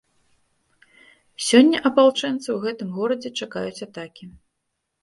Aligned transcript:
Сёння 1.49 1.83
апалчэнцы 1.91 2.45
ў 2.51 2.57
гэтым 2.65 2.89
горадзе 2.99 3.29
чакаюць 3.41 3.85
атакі. 3.89 4.23